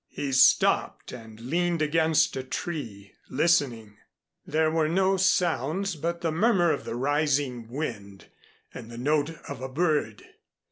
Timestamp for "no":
4.89-5.15